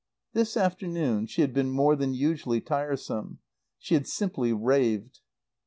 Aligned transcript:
This 0.33 0.57
afternoon 0.57 1.27
she 1.27 1.41
had 1.41 1.53
been 1.53 1.69
more 1.69 1.95
than 1.95 2.15
usually 2.15 2.59
tiresome. 2.59 3.37
She 3.77 3.93
had 3.93 4.07
simply 4.07 4.51
raved. 4.51 5.19